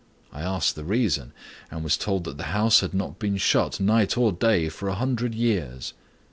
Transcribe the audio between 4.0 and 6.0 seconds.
or day, for a hundred years.